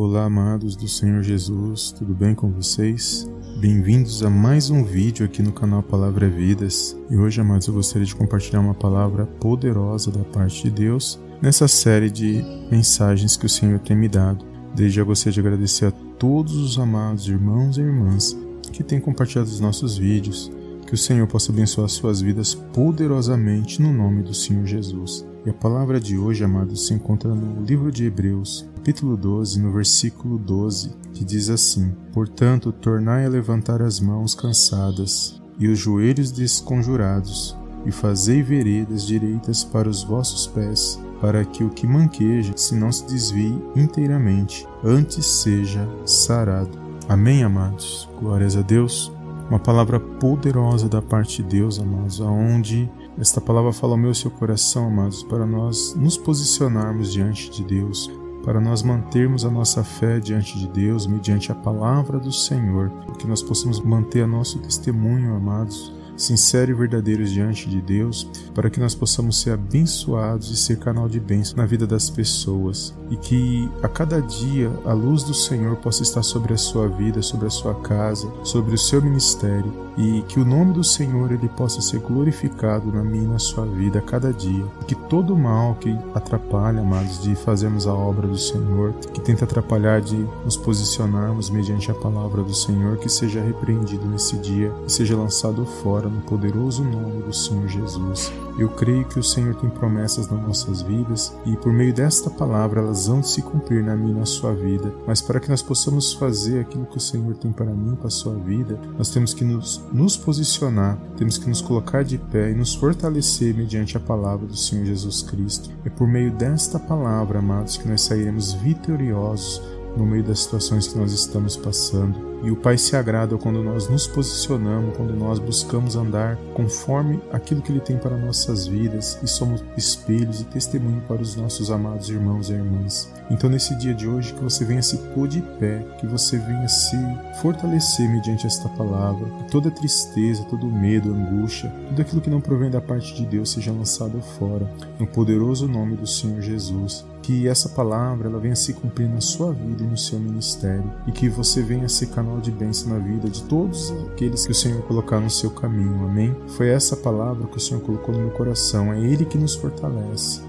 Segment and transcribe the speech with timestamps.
[0.00, 3.28] Olá, amados do Senhor Jesus, tudo bem com vocês?
[3.60, 6.96] Bem-vindos a mais um vídeo aqui no canal Palavra Vidas.
[7.10, 11.66] E hoje, amados, eu gostaria de compartilhar uma palavra poderosa da parte de Deus nessa
[11.66, 14.44] série de mensagens que o Senhor tem me dado.
[14.72, 18.38] Desde já gostaria de agradecer a todos os amados irmãos e irmãs
[18.72, 20.48] que têm compartilhado os nossos vídeos.
[20.86, 25.26] Que o Senhor possa abençoar suas vidas poderosamente no nome do Senhor Jesus.
[25.46, 29.72] E a palavra de hoje, amados, se encontra no livro de Hebreus, capítulo 12, no
[29.72, 36.30] versículo 12, que diz assim: Portanto, tornai a levantar as mãos cansadas e os joelhos
[36.30, 37.56] desconjurados,
[37.86, 42.90] e fazei veredas direitas para os vossos pés, para que o que manqueja se não
[42.90, 46.78] se desvie inteiramente, antes seja sarado.
[47.08, 48.08] Amém, amados?
[48.20, 49.12] Glórias a Deus.
[49.48, 54.30] Uma palavra poderosa da parte de Deus, amados, aonde esta palavra fala ao meu seu
[54.30, 58.10] coração, amados, para nós nos posicionarmos diante de Deus,
[58.44, 63.26] para nós mantermos a nossa fé diante de Deus, mediante a palavra do Senhor, que
[63.26, 68.94] nós possamos manter nosso testemunho, amados, sincero e verdadeiros diante de Deus, para que nós
[68.94, 73.88] possamos ser abençoados e ser canal de bênção na vida das pessoas, e que a
[73.88, 77.74] cada dia a luz do Senhor possa estar sobre a sua vida, sobre a sua
[77.76, 82.92] casa, sobre o seu ministério, e que o nome do Senhor ele possa ser glorificado
[82.92, 86.80] na minha e na sua vida a cada dia, e que todo mal que atrapalha,
[86.80, 91.94] amados, de fazermos a obra do Senhor, que tenta atrapalhar de nos posicionarmos mediante a
[91.94, 97.22] palavra do Senhor, que seja repreendido nesse dia, e seja lançado fora no poderoso nome
[97.22, 98.32] do Senhor Jesus.
[98.58, 102.80] Eu creio que o Senhor tem promessas nas nossas vidas e por meio desta palavra
[102.80, 104.92] elas vão se cumprir na minha e na sua vida.
[105.06, 108.10] Mas para que nós possamos fazer aquilo que o Senhor tem para mim, para a
[108.10, 112.54] sua vida, nós temos que nos, nos posicionar, temos que nos colocar de pé e
[112.54, 115.70] nos fortalecer mediante a palavra do Senhor Jesus Cristo.
[115.84, 119.62] É por meio desta palavra, amados, que nós sairemos vitoriosos
[119.96, 122.14] no meio das situações que nós estamos passando.
[122.42, 127.60] E o Pai se agrada quando nós nos posicionamos, quando nós buscamos andar conforme aquilo
[127.60, 132.08] que Ele tem para nossas vidas e somos espelhos e testemunho para os nossos amados
[132.08, 133.12] irmãos e irmãs.
[133.30, 136.68] Então, nesse dia de hoje, que você venha se pôr de pé, que você venha
[136.68, 136.96] se
[137.42, 142.70] fortalecer mediante esta palavra, que toda tristeza, todo medo, angústia, tudo aquilo que não provém
[142.70, 147.68] da parte de Deus seja lançado fora, no poderoso nome do Senhor Jesus que essa
[147.68, 151.62] palavra ela venha se cumprir na sua vida e no seu ministério e que você
[151.62, 155.30] venha ser canal de bênção na vida de todos aqueles que o Senhor colocar no
[155.30, 156.04] seu caminho.
[156.04, 156.36] Amém?
[156.48, 158.92] Foi essa palavra que o Senhor colocou no meu coração.
[158.92, 160.42] É Ele que nos fortalece.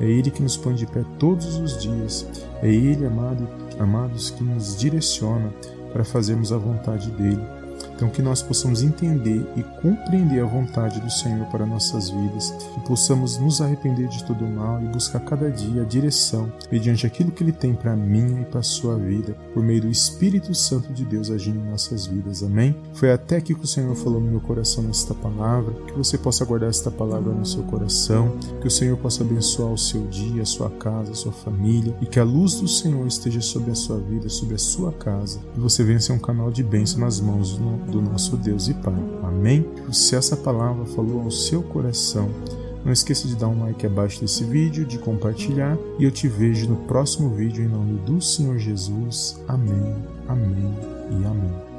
[0.00, 2.26] É Ele que nos põe de pé todos os dias.
[2.62, 3.46] É Ele, amado,
[3.78, 5.52] amados, que nos direciona
[5.92, 7.59] para fazermos a vontade dEle.
[8.00, 12.80] Então, que nós possamos entender e compreender a vontade do Senhor para nossas vidas, que
[12.80, 17.30] possamos nos arrepender de todo o mal e buscar cada dia a direção mediante aquilo
[17.30, 20.94] que Ele tem para mim e para a sua vida, por meio do Espírito Santo
[20.94, 22.42] de Deus agindo em nossas vidas.
[22.42, 22.74] Amém?
[22.94, 26.42] Foi até aqui que o Senhor falou no meu coração nesta palavra, que você possa
[26.46, 30.46] guardar esta palavra no seu coração, que o Senhor possa abençoar o seu dia, a
[30.46, 33.98] sua casa, a sua família e que a luz do Senhor esteja sobre a sua
[33.98, 37.58] vida, sobre a sua casa, e você venha ser um canal de bênção nas mãos
[37.89, 38.94] do do nosso Deus e Pai.
[39.22, 39.66] Amém?
[39.92, 42.30] Se essa palavra falou ao seu coração,
[42.84, 46.68] não esqueça de dar um like abaixo desse vídeo, de compartilhar e eu te vejo
[46.68, 49.40] no próximo vídeo em nome do Senhor Jesus.
[49.46, 49.94] Amém,
[50.28, 50.74] amém
[51.10, 51.69] e amém.